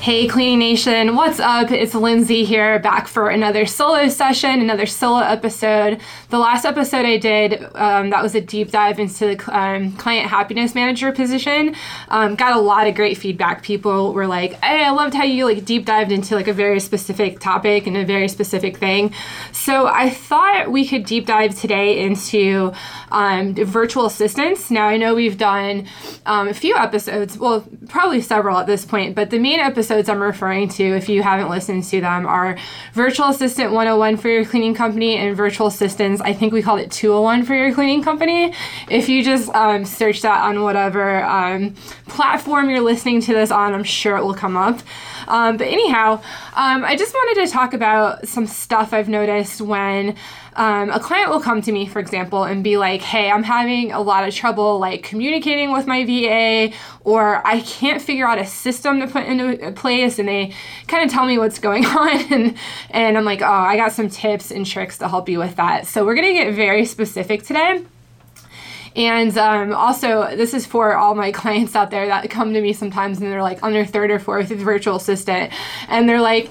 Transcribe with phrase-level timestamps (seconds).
[0.00, 1.70] Hey, Cleaning Nation, what's up?
[1.70, 6.00] It's Lindsay here, back for another solo session, another solo episode.
[6.30, 10.30] The last episode I did, um, that was a deep dive into the um, client
[10.30, 11.76] happiness manager position.
[12.08, 13.62] Um, got a lot of great feedback.
[13.62, 16.80] People were like, "Hey, I loved how you like deep dived into like a very
[16.80, 19.12] specific topic and a very specific thing."
[19.52, 22.72] So I thought we could deep dive today into
[23.12, 24.70] um, virtual assistants.
[24.70, 25.86] Now I know we've done
[26.24, 30.08] um, a few episodes, well, probably several at this point, but the main episode episodes
[30.08, 32.56] I'm referring to, if you haven't listened to them, are
[32.92, 36.92] Virtual Assistant 101 for your cleaning company and Virtual Assistants, I think we called it
[36.92, 38.54] 201 for your cleaning company.
[38.88, 41.74] If you just um, search that on whatever um,
[42.06, 44.78] platform you're listening to this on, I'm sure it will come up.
[45.26, 46.22] Um, but anyhow,
[46.54, 50.14] um, I just wanted to talk about some stuff I've noticed when
[50.54, 53.92] um, a client will come to me, for example, and be like, hey, I'm having
[53.92, 58.46] a lot of trouble like communicating with my VA, or I can't figure out a
[58.46, 60.52] system to put into place, and they
[60.88, 62.32] kind of tell me what's going on.
[62.32, 62.56] And,
[62.90, 65.86] and I'm like, oh, I got some tips and tricks to help you with that.
[65.86, 67.84] So we're going to get very specific today.
[68.96, 72.72] And um, also, this is for all my clients out there that come to me
[72.72, 75.52] sometimes and they're like on their third or fourth virtual assistant,
[75.88, 76.50] and they're like,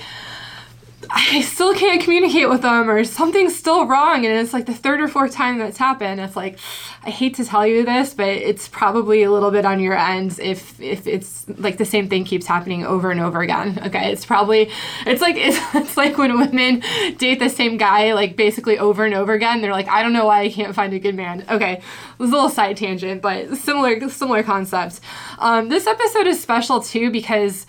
[1.11, 5.01] I still can't communicate with them or something's still wrong and it's like the third
[5.01, 6.21] or fourth time that's happened.
[6.21, 6.59] It's like
[7.03, 10.37] I hate to tell you this, but it's probably a little bit on your end
[10.39, 13.79] if if it's like the same thing keeps happening over and over again.
[13.87, 14.69] Okay, it's probably
[15.07, 16.83] it's like it's, it's like when women
[17.17, 19.61] date the same guy like basically over and over again.
[19.61, 21.43] They're like, I don't know why I can't find a good man.
[21.49, 24.99] Okay, it was a little side tangent, but similar similar concept.
[25.39, 27.65] Um, this episode is special too because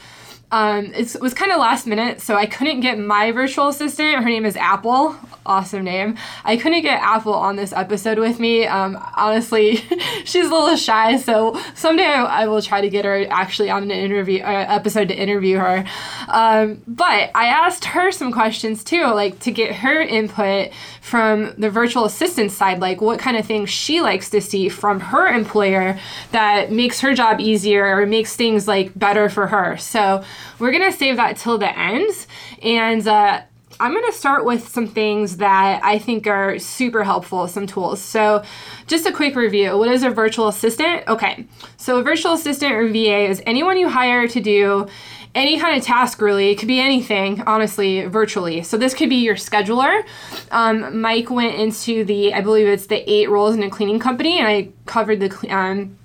[0.53, 4.17] um, it was kind of last minute, so I couldn't get my virtual assistant.
[4.23, 5.15] Her name is Apple.
[5.47, 6.17] Awesome name.
[6.45, 8.67] I couldn't get Apple on this episode with me.
[8.67, 9.77] Um, honestly,
[10.25, 13.85] she's a little shy, so someday I, I, will try to get her actually on
[13.85, 15.85] an interview uh, episode to interview her.
[16.29, 21.71] Um, but I asked her some questions too, like to get her input from the
[21.71, 25.99] virtual assistant side, like what kind of things she likes to see from her employer
[26.33, 29.77] that makes her job easier or makes things like better for her.
[29.79, 30.23] So
[30.59, 32.27] we're going to save that till the end.
[32.63, 33.43] And uh,
[33.81, 38.01] I'm going to start with some things that I think are super helpful, some tools.
[38.03, 38.43] So,
[38.87, 39.79] just a quick review.
[39.79, 41.09] What is a virtual assistant?
[41.09, 41.47] Okay,
[41.77, 44.87] so a virtual assistant or VA is anyone you hire to do
[45.35, 49.17] any kind of task really it could be anything honestly virtually so this could be
[49.17, 50.03] your scheduler
[50.51, 54.39] um, mike went into the i believe it's the eight roles in a cleaning company
[54.39, 55.97] and i covered the um,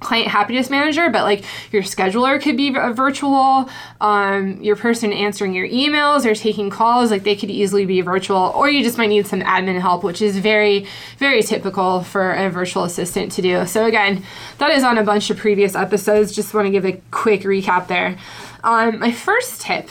[0.00, 3.68] client happiness manager but like your scheduler could be a virtual
[4.00, 8.52] um, your person answering your emails or taking calls like they could easily be virtual
[8.54, 10.86] or you just might need some admin help which is very
[11.18, 13.66] very typical for a virtual assistant to do.
[13.66, 14.22] So again
[14.58, 16.32] that is on a bunch of previous episodes.
[16.32, 18.16] Just want to give a quick recap there.
[18.62, 19.88] Um, my first tip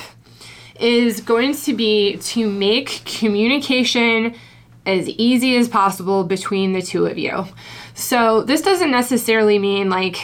[0.80, 4.36] is going to be to make communication
[4.86, 7.46] as easy as possible between the two of you
[7.98, 10.18] so this doesn't necessarily mean like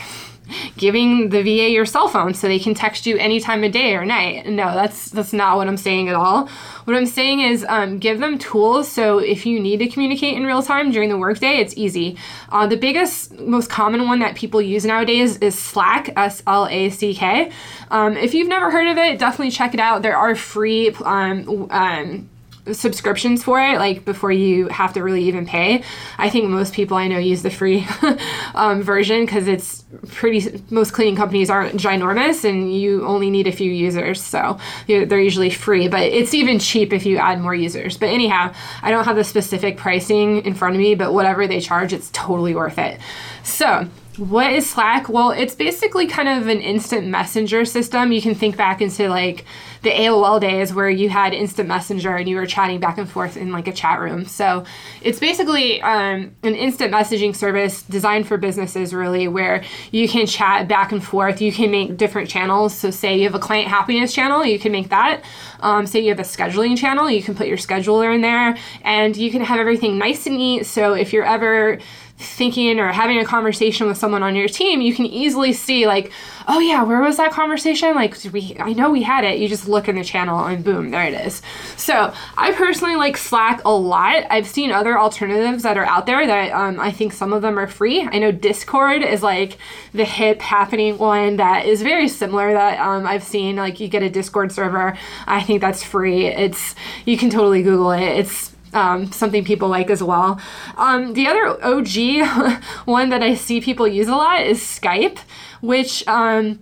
[0.78, 3.96] giving the VA your cell phone so they can text you any time of day
[3.96, 4.46] or night.
[4.46, 6.48] No, that's that's not what I'm saying at all.
[6.84, 10.46] What I'm saying is um, give them tools so if you need to communicate in
[10.46, 12.16] real time during the workday, it's easy.
[12.50, 16.92] Uh, the biggest, most common one that people use nowadays is Slack, S L A
[16.92, 17.52] C K.
[17.90, 20.04] Um, if you've never heard of it, definitely check it out.
[20.04, 22.30] There are free um, um
[22.72, 25.84] subscriptions for it, like before you have to really even pay.
[26.18, 27.86] I think most people I know use the free
[28.56, 30.64] um, version because it's pretty.
[30.70, 34.58] Most cleaning companies aren't ginormous, and you only need a few users, so
[34.88, 35.88] they're usually free.
[35.88, 37.98] But it's even cheap if you add more users.
[37.98, 41.60] But anyhow, I don't have the specific pricing in front of me, but whatever they
[41.60, 43.00] charge, it's totally worth it.
[43.44, 43.88] So
[44.18, 45.10] what is Slack?
[45.10, 48.12] Well, it's basically kind of an instant messenger system.
[48.12, 49.46] You can think back into like
[49.82, 53.36] the AOL days where you had instant messenger and you were chatting back and forth
[53.36, 54.26] in like a chat room.
[54.26, 54.66] So
[55.02, 60.68] it's basically um, an instant messaging service designed for businesses, really, where you can chat
[60.68, 61.42] back and forth.
[61.42, 62.74] You can make different channels.
[62.74, 65.24] So, say you have a client happiness channel, you can make that.
[65.60, 69.18] Um, say you have a scheduling channel, you can put your scheduler in there and
[69.18, 70.66] you can have everything nice and neat.
[70.66, 71.80] So, if you're ever
[72.24, 76.12] thinking or having a conversation with someone on your team, you can easily see like,
[76.48, 77.96] oh yeah, where was that conversation?
[77.96, 79.40] Like we I know we had it.
[79.40, 81.42] You just look in the channel and boom, there it is.
[81.78, 84.26] So I personally like Slack a lot.
[84.30, 87.58] I've seen other alternatives that are out there that um, I think some of them
[87.58, 88.02] are free.
[88.02, 89.58] I know Discord is like
[89.94, 93.56] the hip happening one that is very similar that um, I've seen.
[93.56, 94.98] Like you get a Discord server.
[95.28, 96.28] I think that's free.
[96.28, 98.02] It's you can totally Google it.
[98.04, 100.40] It's um, something people like as well.
[100.78, 105.20] Um, the other OG one that I see people use a lot is Skype,
[105.62, 106.60] which um,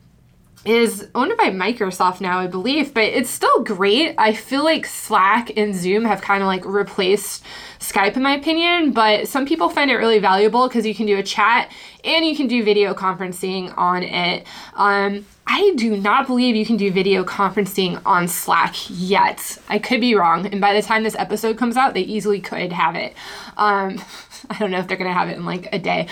[0.63, 4.13] is owned by Microsoft now, I believe, but it's still great.
[4.17, 7.43] I feel like Slack and Zoom have kind of like replaced
[7.79, 11.17] Skype, in my opinion, but some people find it really valuable because you can do
[11.17, 11.71] a chat
[12.03, 14.45] and you can do video conferencing on it.
[14.75, 19.57] Um, I do not believe you can do video conferencing on Slack yet.
[19.69, 22.71] I could be wrong, and by the time this episode comes out, they easily could
[22.71, 23.15] have it.
[23.57, 24.01] Um,
[24.49, 26.07] I don't know if they're going to have it in like a day.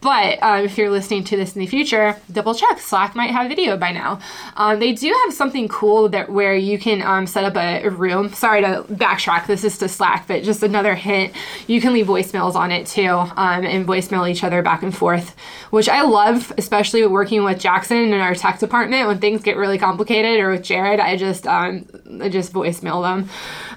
[0.00, 2.78] But um, if you're listening to this in the future, double check.
[2.78, 4.20] Slack might have video by now.
[4.56, 8.32] Um, they do have something cool that where you can um, set up a, room.
[8.32, 9.46] Sorry to backtrack.
[9.46, 11.32] This is to Slack, but just another hint.
[11.66, 15.36] You can leave voicemails on it too, um, and voicemail each other back and forth,
[15.70, 19.78] which I love, especially working with Jackson and our tech department when things get really
[19.78, 21.00] complicated, or with Jared.
[21.00, 21.86] I just um,
[22.20, 23.28] I just voicemail them.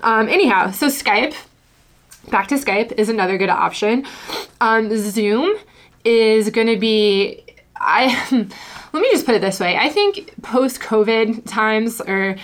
[0.01, 1.35] Um, anyhow, so Skype
[2.31, 4.05] back to Skype is another good option.
[4.61, 5.57] Um, Zoom
[6.03, 7.43] is going to be
[7.75, 8.27] I
[8.93, 9.77] let me just put it this way.
[9.77, 12.37] I think post COVID times or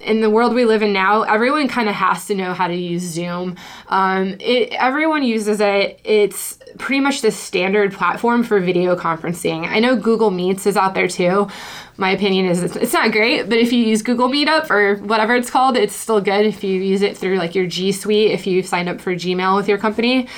[0.00, 2.74] in the world we live in now, everyone kind of has to know how to
[2.74, 3.56] use Zoom.
[3.88, 5.98] Um, it, everyone uses it.
[6.04, 9.66] It's pretty much the standard platform for video conferencing.
[9.66, 11.48] I know Google Meets is out there too.
[11.96, 15.36] My opinion is it's, it's not great, but if you use Google Meetup or whatever
[15.36, 18.48] it's called, it's still good if you use it through like your G Suite, if
[18.48, 20.28] you signed up for Gmail with your company.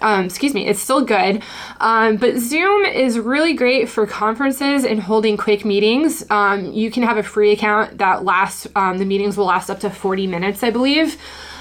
[0.00, 1.42] Um, excuse me, it's still good.
[1.78, 6.28] Um, but Zoom is really great for conferences and holding quick meetings.
[6.30, 9.78] Um, you can have a free account that lasts, um, the meetings will last up
[9.80, 11.16] to 40 minutes, I believe.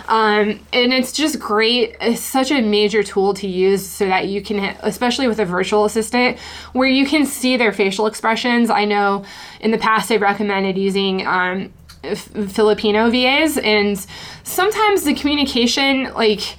[0.07, 1.95] Um, and it's just great.
[2.01, 5.85] It's such a major tool to use so that you can, especially with a virtual
[5.85, 6.38] assistant,
[6.73, 8.69] where you can see their facial expressions.
[8.69, 9.23] I know
[9.61, 11.71] in the past I've recommended using um,
[12.03, 14.05] Filipino VAs, and
[14.44, 16.57] sometimes the communication, like,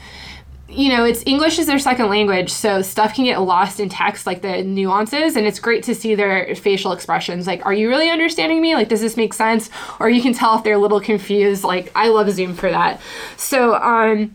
[0.68, 4.26] you know, it's English is their second language, so stuff can get lost in text,
[4.26, 7.46] like the nuances, and it's great to see their facial expressions.
[7.46, 8.74] Like, are you really understanding me?
[8.74, 9.68] Like, does this make sense?
[10.00, 11.64] Or you can tell if they're a little confused.
[11.64, 13.00] Like, I love Zoom for that.
[13.36, 14.34] So, um,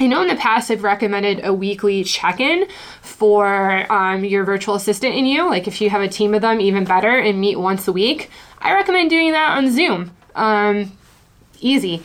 [0.00, 2.66] I know in the past I've recommended a weekly check in
[3.02, 5.48] for um, your virtual assistant and you.
[5.48, 8.30] Like, if you have a team of them, even better, and meet once a week.
[8.58, 10.10] I recommend doing that on Zoom.
[10.34, 10.92] Um,
[11.60, 12.02] easy.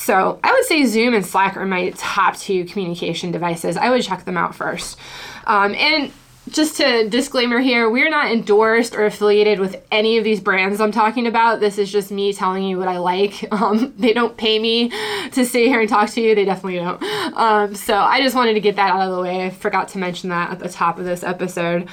[0.00, 3.76] So I would say Zoom and Slack are my top two communication devices.
[3.76, 4.98] I would check them out first.
[5.46, 6.10] Um, and
[6.48, 10.90] just to disclaimer here, we're not endorsed or affiliated with any of these brands I'm
[10.90, 11.60] talking about.
[11.60, 13.44] This is just me telling you what I like.
[13.52, 14.88] Um, they don't pay me
[15.32, 16.34] to sit here and talk to you.
[16.34, 17.02] They definitely don't.
[17.36, 19.44] Um, so I just wanted to get that out of the way.
[19.44, 21.88] I forgot to mention that at the top of this episode.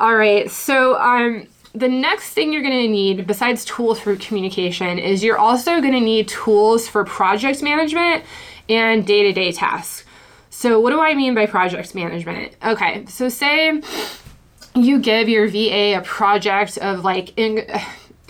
[0.00, 0.50] All right.
[0.50, 5.38] So um, the next thing you're going to need, besides tools for communication, is you're
[5.38, 8.24] also going to need tools for project management
[8.68, 10.04] and day to day tasks.
[10.50, 12.54] So, what do I mean by project management?
[12.62, 13.80] Okay, so say
[14.74, 17.66] you give your VA a project of like in,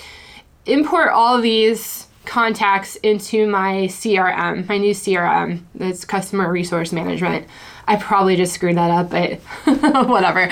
[0.66, 7.46] import all these contacts into my CRM, my new CRM, that's customer resource management.
[7.86, 9.40] I probably just screwed that up, but
[10.08, 10.48] whatever.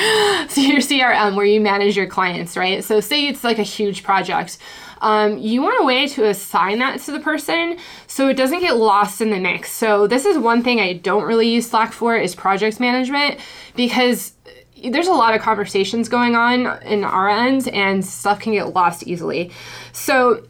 [0.48, 2.82] So your CRM where you manage your clients, right?
[2.82, 4.58] So say it's like a huge project.
[5.00, 8.76] Um, you want a way to assign that to the person so it doesn't get
[8.76, 9.72] lost in the mix.
[9.72, 13.40] So this is one thing I don't really use Slack for is project management
[13.76, 14.34] because
[14.82, 19.06] there's a lot of conversations going on in our end and stuff can get lost
[19.06, 19.50] easily.
[19.92, 20.44] So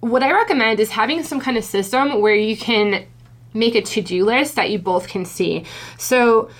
[0.00, 3.06] what I recommend is having some kind of system where you can
[3.54, 5.64] make a to-do list that you both can see.
[5.98, 6.50] So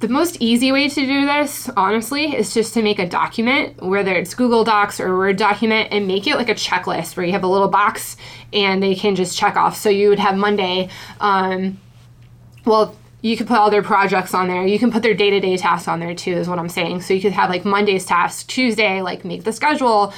[0.00, 4.14] the most easy way to do this, honestly, is just to make a document, whether
[4.14, 7.44] it's Google Docs or Word document, and make it like a checklist where you have
[7.44, 8.16] a little box
[8.52, 9.76] and they can just check off.
[9.76, 10.88] So you would have Monday,
[11.20, 11.78] um,
[12.64, 14.66] well, you could put all their projects on there.
[14.66, 17.02] You can put their day to day tasks on there too, is what I'm saying.
[17.02, 20.14] So you could have like Monday's tasks, Tuesday, like make the schedule,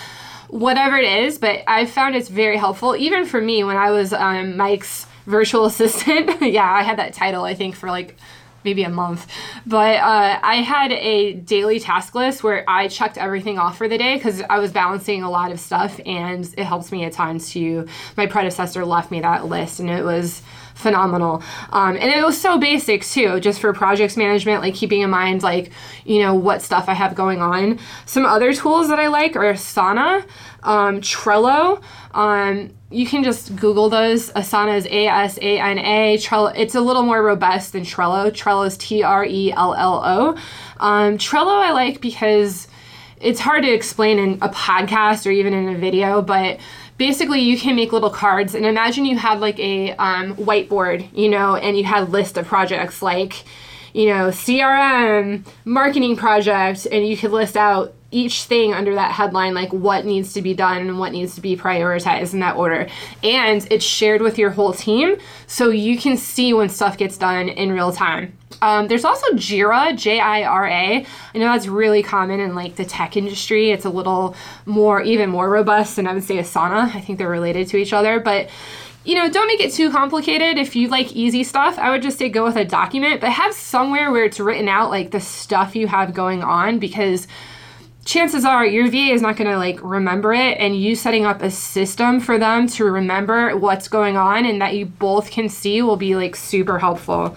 [0.48, 1.38] whatever it is.
[1.38, 5.64] But I've found it's very helpful, even for me when I was um, Mike's virtual
[5.72, 6.40] assistant.
[6.42, 8.16] yeah, I had that title, I think, for like
[8.64, 9.26] maybe a month.
[9.66, 13.98] But uh, I had a daily task list where I checked everything off for the
[13.98, 17.50] day because I was balancing a lot of stuff and it helps me at times
[17.52, 17.88] to.
[18.16, 20.42] My predecessor left me that list and it was
[20.74, 21.42] phenomenal.
[21.70, 25.42] Um, and it was so basic too, just for projects management, like keeping in mind
[25.42, 25.70] like,
[26.04, 27.78] you know, what stuff I have going on.
[28.06, 30.24] Some other tools that I like are Asana,
[30.62, 31.82] um, Trello.
[32.12, 34.30] Um, you can just Google those.
[34.32, 36.18] Asana is A S A N A.
[36.18, 36.52] Trello.
[36.54, 38.30] It's a little more robust than Trello.
[38.30, 40.28] Trello is T R E L L O.
[40.78, 42.68] Um, Trello I like because
[43.18, 46.58] it's hard to explain in a podcast or even in a video, but
[47.02, 51.28] basically you can make little cards and imagine you had like a um, whiteboard, you
[51.28, 53.42] know, and you had list of projects like,
[53.92, 59.52] you know, CRM, marketing project, and you could list out each thing under that headline,
[59.52, 62.86] like what needs to be done and what needs to be prioritized in that order.
[63.24, 65.16] And it's shared with your whole team
[65.48, 68.38] so you can see when stuff gets done in real time.
[68.62, 71.06] Um, there's also Jira, J I R A.
[71.34, 73.72] I know that's really common in like the tech industry.
[73.72, 76.94] It's a little more, even more robust than I would say Asana.
[76.94, 78.48] I think they're related to each other, but
[79.04, 80.58] you know, don't make it too complicated.
[80.58, 83.52] If you like easy stuff, I would just say go with a document, but have
[83.52, 87.26] somewhere where it's written out like the stuff you have going on because
[88.04, 91.42] chances are your VA is not going to like remember it and you setting up
[91.42, 95.82] a system for them to remember what's going on and that you both can see
[95.82, 97.36] will be like super helpful.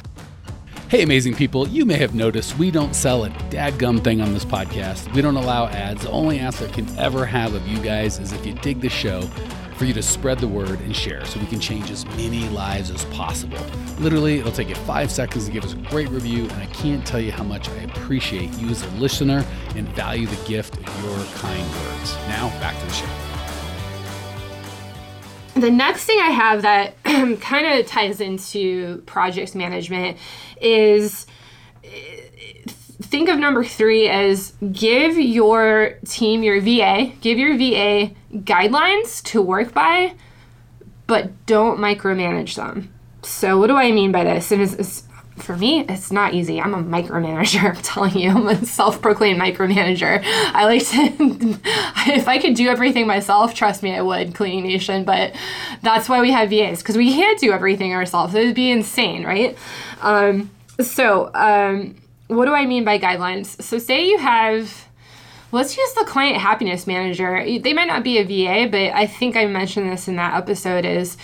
[0.88, 4.46] Hey, amazing people, you may have noticed we don't sell a dadgum thing on this
[4.46, 5.12] podcast.
[5.16, 6.04] We don't allow ads.
[6.04, 8.90] The only ask I can ever have of you guys is if you dig the
[8.90, 9.22] show,
[9.78, 12.92] for you to spread the word and share so we can change as many lives
[12.92, 13.58] as possible.
[13.98, 17.06] Literally, it'll take you five seconds to give us a great review, and I can't
[17.06, 19.44] tell you how much I appreciate you as a listener
[19.76, 22.16] and value the gift of your kind words.
[22.28, 23.25] Now, back to the show.
[25.56, 30.18] The next thing I have that kind of ties into project management
[30.62, 31.26] is
[33.02, 39.42] think of number three as give your team, your VA, give your VA guidelines to
[39.42, 40.14] work by,
[41.08, 42.94] but don't micromanage them.
[43.22, 44.52] So, what do I mean by this?
[44.52, 45.04] And it's, it's,
[45.38, 46.62] for me, it's not easy.
[46.62, 47.64] I'm a micromanager.
[47.76, 50.22] I'm telling you, I'm a self proclaimed micromanager.
[50.24, 51.60] I like to,
[52.14, 55.04] if I could do everything myself, trust me, I would, Cleaning Nation.
[55.04, 55.36] But
[55.82, 58.34] that's why we have VAs, because we can't do everything ourselves.
[58.34, 59.58] It would be insane, right?
[60.02, 60.50] Um,
[60.80, 61.96] so, um,
[62.28, 63.62] what do I mean by guidelines?
[63.62, 64.88] So, say you have,
[65.52, 67.44] let's use the client happiness manager.
[67.60, 70.86] They might not be a VA, but I think I mentioned this in that episode
[70.86, 71.18] is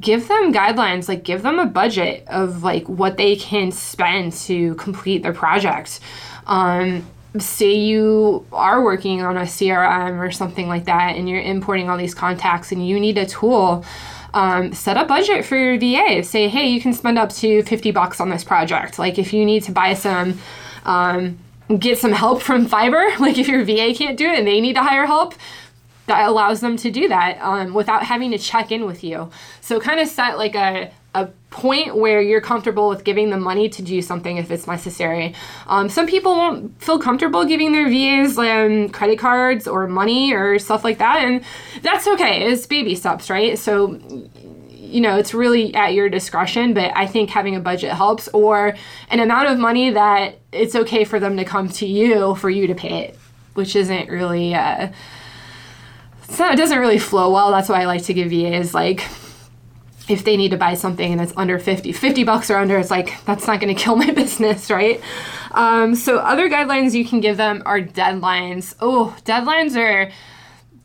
[0.00, 4.74] give them guidelines, like give them a budget of like what they can spend to
[4.76, 6.00] complete their project.
[6.46, 7.06] Um,
[7.38, 11.98] say you are working on a CRM or something like that and you're importing all
[11.98, 13.84] these contacts and you need a tool
[14.34, 16.22] um, set a budget for your VA.
[16.24, 18.98] Say, hey, you can spend up to 50 bucks on this project.
[18.98, 20.38] Like if you need to buy some,
[20.84, 21.38] um,
[21.78, 24.74] get some help from Fiverr, like if your VA can't do it and they need
[24.74, 25.34] to hire help,
[26.06, 29.30] that allows them to do that um, without having to check in with you.
[29.60, 33.68] So kind of set like a, a point where you're comfortable with giving them money
[33.70, 35.34] to do something if it's necessary.
[35.66, 40.58] Um, some people won't feel comfortable giving their VAs um, credit cards or money or
[40.58, 41.42] stuff like that, and
[41.82, 42.50] that's okay.
[42.50, 43.58] It's baby steps, right?
[43.58, 43.98] So,
[44.70, 48.74] you know, it's really at your discretion, but I think having a budget helps or
[49.08, 52.66] an amount of money that it's okay for them to come to you for you
[52.66, 53.18] to pay it,
[53.54, 54.54] which isn't really.
[54.54, 54.88] Uh,
[56.38, 57.50] not, it doesn't really flow well.
[57.50, 59.04] That's why I like to give VAs like
[60.08, 62.90] if they need to buy something and it's under 50 50 bucks or under it's
[62.90, 65.00] like that's not going to kill my business right?
[65.52, 68.74] Um, so other guidelines you can give them are deadlines.
[68.80, 70.10] Oh deadlines are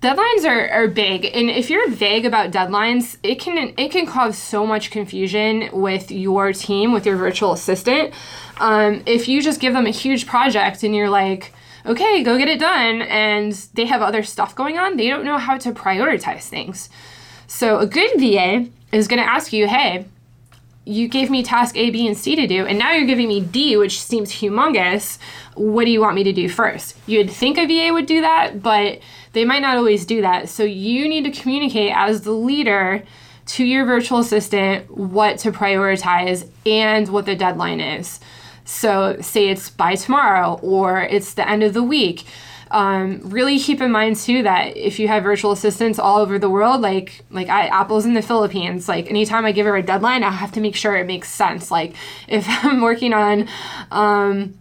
[0.01, 1.25] deadlines are, are big.
[1.25, 6.11] And if you're vague about deadlines it can it can cause so much confusion with
[6.11, 8.13] your team with your virtual assistant.
[8.57, 11.53] Um, if you just give them a huge project and you're like
[11.85, 15.37] okay go get it done and they have other stuff going on they don't know
[15.37, 16.89] how to prioritize things
[17.49, 20.05] so a good va is going to ask you, hey,
[20.85, 23.41] you gave me task A, B, and C to do, and now you're giving me
[23.41, 25.17] D, which seems humongous.
[25.55, 26.95] What do you want me to do first?
[27.07, 28.99] You'd think a VA would do that, but
[29.33, 30.49] they might not always do that.
[30.49, 33.03] So you need to communicate as the leader
[33.47, 38.19] to your virtual assistant what to prioritize and what the deadline is.
[38.69, 42.25] So, say it's by tomorrow or it's the end of the week
[42.71, 46.49] um, really keep in mind too that if you have virtual assistants all over the
[46.49, 50.23] world, like like I, Apple's in the Philippines, like anytime I give her a deadline,
[50.23, 51.71] I have to make sure it makes sense.
[51.71, 51.95] Like
[52.27, 53.47] if I'm working on
[53.91, 54.53] um,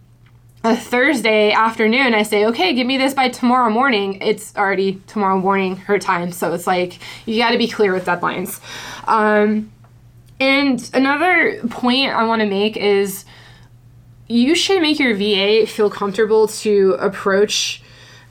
[0.63, 4.21] a Thursday afternoon, I say, okay, give me this by tomorrow morning.
[4.21, 8.05] It's already tomorrow morning her time, so it's like you got to be clear with
[8.05, 8.59] deadlines.
[9.07, 9.71] Um,
[10.39, 13.25] and another point I want to make is
[14.29, 17.81] you should make your VA feel comfortable to approach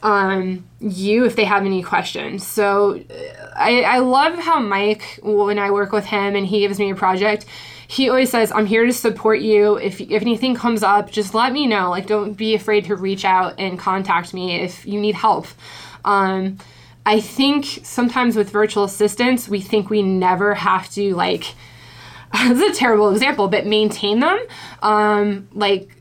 [0.02, 2.46] um, you if they have any questions.
[2.46, 3.02] So
[3.56, 6.94] I, I love how Mike, when I work with him and he gives me a
[6.94, 7.46] project,
[7.88, 9.76] he always says, I'm here to support you.
[9.76, 11.90] If, if anything comes up, just let me know.
[11.90, 15.46] Like, don't be afraid to reach out and contact me if you need help.
[16.04, 16.58] Um,
[17.06, 21.54] I think sometimes with virtual assistants, we think we never have to, like,
[22.48, 24.38] this is a terrible example, but maintain them.
[24.82, 25.98] Um, like,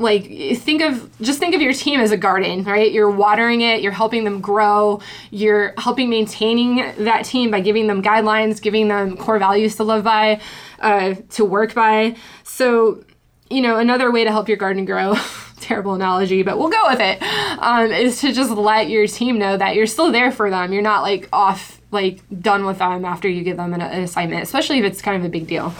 [0.00, 0.24] like
[0.56, 2.90] think of just think of your team as a garden right?
[2.90, 8.02] You're watering it you're helping them grow you're helping maintaining that team by giving them
[8.02, 10.40] guidelines giving them core values to live by
[10.80, 12.16] uh, to work by.
[12.44, 13.04] So
[13.50, 15.14] you know another way to help your garden grow
[15.60, 17.22] terrible analogy but we'll go with it
[17.58, 20.72] um, is to just let your team know that you're still there for them.
[20.72, 24.42] You're not like off like done with them after you give them an, an assignment
[24.42, 25.74] especially if it's kind of a big deal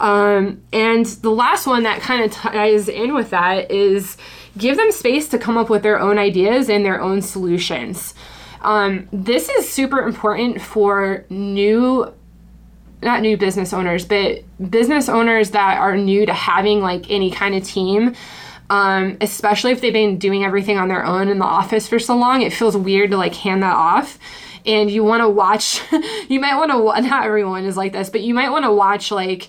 [0.00, 4.16] um, and the last one that kind of ties in with that is
[4.56, 8.14] give them space to come up with their own ideas and their own solutions.
[8.62, 12.12] Um, this is super important for new,
[13.02, 17.54] not new business owners, but business owners that are new to having like any kind
[17.54, 18.14] of team.
[18.70, 22.16] Um, especially if they've been doing everything on their own in the office for so
[22.16, 24.18] long, it feels weird to like hand that off
[24.64, 25.82] and you want to watch
[26.28, 29.10] you might want to not everyone is like this but you might want to watch
[29.10, 29.48] like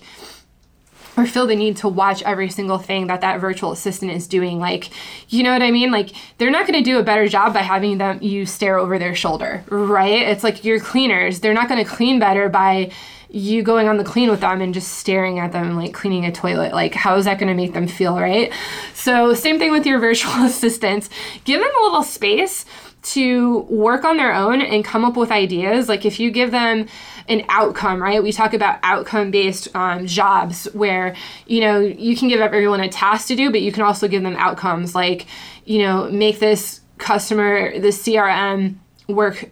[1.16, 4.58] or feel the need to watch every single thing that that virtual assistant is doing
[4.58, 4.90] like
[5.28, 5.90] you know what i mean?
[5.90, 8.98] Like they're not going to do a better job by having them you stare over
[8.98, 10.22] their shoulder right?
[10.28, 11.40] It's like your cleaners.
[11.40, 12.92] They're not going to clean better by
[13.28, 16.32] you going on the clean with them and just staring at them like cleaning a
[16.32, 16.72] toilet.
[16.72, 18.52] Like how is that going to make them feel right?
[18.94, 21.08] So same thing with your virtual assistants.
[21.44, 22.64] Give them a little space
[23.06, 26.86] to work on their own and come up with ideas like if you give them
[27.28, 28.20] an outcome, right?
[28.20, 31.14] We talk about outcome based um, jobs where,
[31.46, 34.24] you know, you can give everyone a task to do, but you can also give
[34.24, 35.26] them outcomes like,
[35.64, 38.76] you know, make this customer, the CRM
[39.08, 39.50] work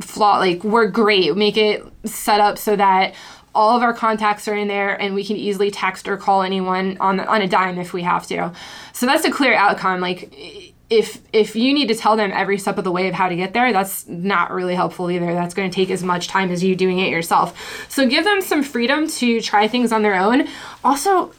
[0.00, 3.14] flaw, like work great, make it set up so that
[3.54, 6.96] all of our contacts are in there and we can easily text or call anyone
[7.00, 8.52] on, on a dime if we have to.
[8.92, 10.00] So that's a clear outcome.
[10.00, 13.28] Like, if if you need to tell them every step of the way of how
[13.28, 15.34] to get there that's not really helpful either.
[15.34, 17.86] That's going to take as much time as you doing it yourself.
[17.90, 20.48] So give them some freedom to try things on their own.
[20.84, 21.32] Also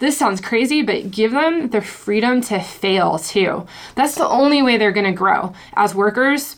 [0.00, 3.66] this sounds crazy but give them the freedom to fail too.
[3.94, 5.54] That's the only way they're going to grow.
[5.74, 6.56] As workers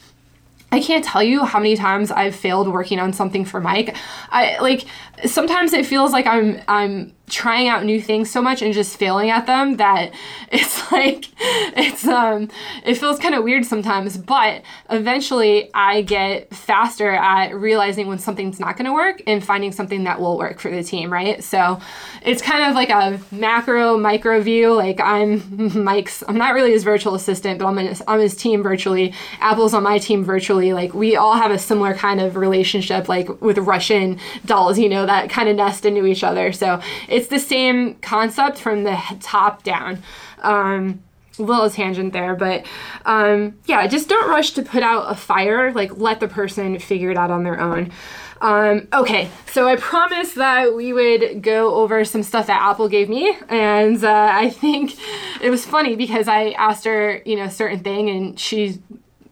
[0.73, 3.95] I can't tell you how many times I've failed working on something for Mike.
[4.31, 4.87] I like
[5.27, 9.31] sometimes it feels like I'm I'm trying out new things so much and just failing
[9.31, 10.13] at them that
[10.53, 12.49] it's like it's um
[12.85, 18.61] it feels kind of weird sometimes but eventually i get faster at realizing when something's
[18.61, 21.43] not going to work and finding something that will work for the team right?
[21.43, 21.81] So
[22.23, 25.43] it's kind of like a macro micro view like i'm
[25.85, 29.15] mike's i'm not really his virtual assistant but i'm, in, I'm his team virtually.
[29.41, 30.73] Apple's on my team virtually.
[30.73, 35.07] Like we all have a similar kind of relationship like with russian dolls you know
[35.07, 36.53] that kind of nest into each other.
[36.53, 40.03] So it's it's the same concept from the top down.
[40.41, 41.05] Um,
[41.39, 42.67] little tangent there, but
[43.07, 45.73] um, yeah, just don't rush to put out a fire.
[45.73, 47.93] Like, let the person figure it out on their own.
[48.41, 53.09] Um, okay, so I promised that we would go over some stuff that Apple gave
[53.09, 54.99] me, and uh, I think
[55.41, 58.83] it was funny because I asked her, you know, a certain thing, and she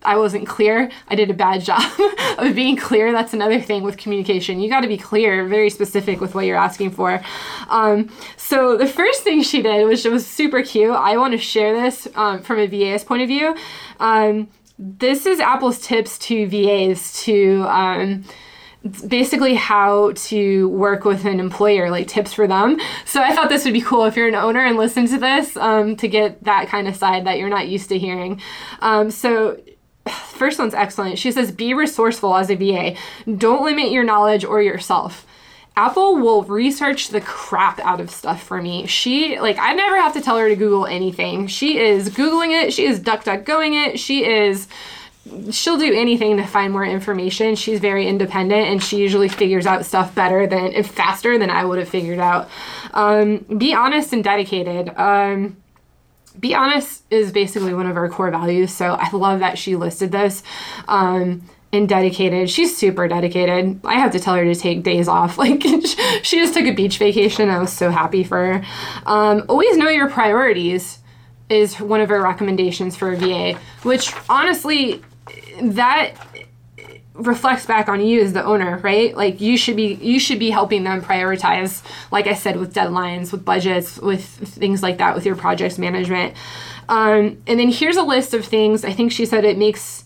[0.03, 0.91] I wasn't clear.
[1.09, 1.83] I did a bad job
[2.39, 3.13] of being clear.
[3.13, 4.61] That's another thing with communication.
[4.61, 7.21] You got to be clear, very specific with what you're asking for.
[7.69, 11.75] Um, so the first thing she did, which was super cute, I want to share
[11.75, 13.55] this um, from a VA's point of view.
[13.99, 18.25] Um, this is Apple's tips to VAs to um,
[19.07, 22.81] basically how to work with an employer, like tips for them.
[23.05, 25.57] So I thought this would be cool if you're an owner and listen to this
[25.59, 28.41] um, to get that kind of side that you're not used to hearing.
[28.81, 29.61] Um, so
[30.41, 31.19] first one's excellent.
[31.19, 32.97] She says, be resourceful as a VA.
[33.37, 35.27] Don't limit your knowledge or yourself.
[35.77, 38.87] Apple will research the crap out of stuff for me.
[38.87, 41.47] She, like, I never have to tell her to Google anything.
[41.47, 44.67] She is Googling it, she is duck duck going it, she is
[45.51, 47.55] she'll do anything to find more information.
[47.55, 51.79] She's very independent and she usually figures out stuff better than faster than I would
[51.79, 52.49] have figured out.
[52.95, 54.89] Um, be honest and dedicated.
[54.97, 55.60] Um,
[56.41, 58.73] be honest is basically one of our core values.
[58.73, 60.43] So I love that she listed this.
[60.89, 62.51] Um, and dedicated.
[62.51, 63.81] She's super dedicated.
[63.85, 65.39] I have to tell her to take days off.
[65.41, 65.63] Like
[66.23, 67.49] she just took a beach vacation.
[67.49, 68.65] I was so happy for her.
[69.07, 70.99] Um, always know your priorities
[71.49, 75.03] is one of her recommendations for a VA, which honestly,
[75.63, 76.15] that
[77.21, 79.17] reflects back on you as the owner, right?
[79.17, 83.33] Like you should be you should be helping them prioritize, like I said, with deadlines,
[83.33, 86.35] with budgets, with things like that, with your projects management.
[86.89, 88.85] Um, and then here's a list of things.
[88.85, 90.05] I think she said it makes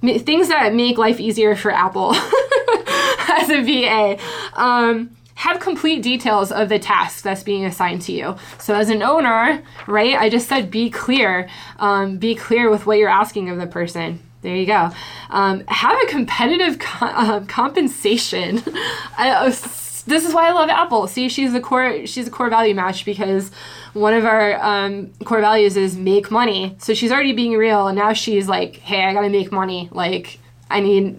[0.00, 2.14] things that make life easier for Apple
[3.28, 4.18] as a VA.
[4.54, 8.36] Um, have complete details of the task that's being assigned to you.
[8.58, 11.48] So, as an owner, right, I just said be clear.
[11.78, 14.20] Um, be clear with what you're asking of the person.
[14.46, 14.92] There you go.
[15.28, 18.62] Um, have a competitive co- uh, compensation.
[19.18, 21.08] I, uh, this is why I love Apple.
[21.08, 22.06] See, she's a core.
[22.06, 23.50] She's a core value match because
[23.92, 26.76] one of our um, core values is make money.
[26.78, 29.88] So she's already being real, and now she's like, "Hey, I gotta make money.
[29.90, 30.38] Like,
[30.70, 31.18] I need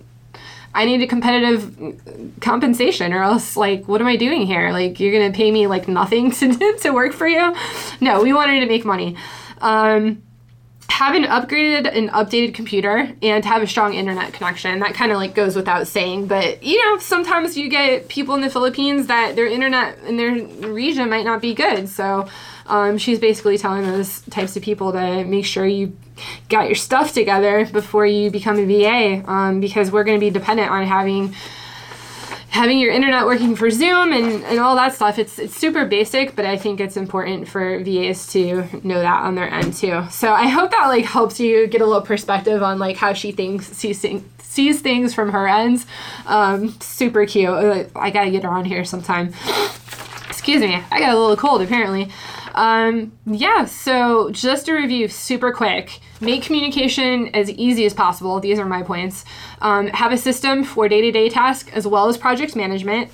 [0.73, 1.99] I need a competitive
[2.39, 4.71] compensation or else like what am I doing here?
[4.71, 7.53] Like you're gonna pay me like nothing to to work for you?
[7.99, 9.17] No, we wanted to make money.
[9.59, 10.23] Um,
[10.97, 14.79] have an upgraded and updated computer and have a strong internet connection.
[14.79, 18.41] That kind of like goes without saying, but you know, sometimes you get people in
[18.41, 20.33] the Philippines that their internet in their
[20.71, 21.87] region might not be good.
[21.87, 22.27] So
[22.65, 25.95] um, she's basically telling those types of people to make sure you
[26.49, 30.31] got your stuff together before you become a VA um, because we're going to be
[30.31, 31.35] dependent on having
[32.49, 35.19] having your internet working for Zoom and, and all that stuff.
[35.19, 39.35] It's it's super basic, but I think it's important for VAs to know that on
[39.35, 40.03] their end too.
[40.09, 43.31] So I hope that like helps you get a little perspective on like how she
[43.31, 44.05] thinks sees
[44.39, 45.85] sees things from her ends.
[46.25, 47.49] Um, super cute.
[47.95, 49.33] I gotta get her on here sometime.
[50.27, 52.09] Excuse me, I got a little cold apparently.
[52.55, 55.99] Um, yeah, so just a review super quick.
[56.19, 58.39] Make communication as easy as possible.
[58.39, 59.23] These are my points.
[59.61, 63.11] Um, have a system for day to day tasks as well as project management.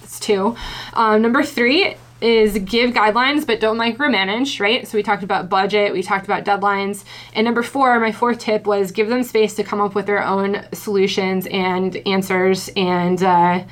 [0.00, 0.56] That's two.
[0.92, 4.86] Um, number three is give guidelines but don't micromanage, right?
[4.86, 7.04] So we talked about budget, we talked about deadlines.
[7.34, 10.24] And number four, my fourth tip was give them space to come up with their
[10.24, 13.64] own solutions and answers and, uh,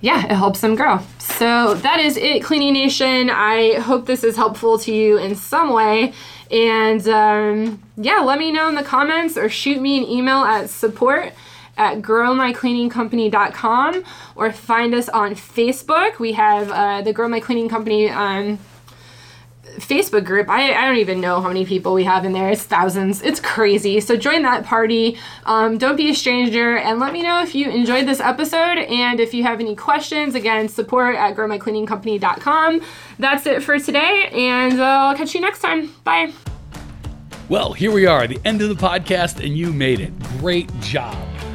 [0.00, 1.00] yeah, it helps them grow.
[1.18, 3.30] So that is it, Cleaning Nation.
[3.30, 6.12] I hope this is helpful to you in some way.
[6.54, 10.70] And um, yeah, let me know in the comments or shoot me an email at
[10.70, 11.32] support
[11.76, 14.04] at growmycleaningcompany.com
[14.36, 16.20] or find us on Facebook.
[16.20, 18.60] We have uh, the Grow My Cleaning Company um,
[19.78, 20.48] Facebook group.
[20.48, 22.50] I, I don't even know how many people we have in there.
[22.50, 23.22] It's thousands.
[23.22, 24.00] It's crazy.
[24.00, 25.18] So join that party.
[25.44, 26.76] Um, don't be a stranger.
[26.76, 28.78] And let me know if you enjoyed this episode.
[28.78, 32.80] And if you have any questions, again, support at growmycleaningcompany.com.
[33.18, 34.28] That's it for today.
[34.32, 35.94] And uh, I'll catch you next time.
[36.04, 36.32] Bye.
[37.48, 40.18] Well, here we are, the end of the podcast, and you made it.
[40.40, 41.33] Great job.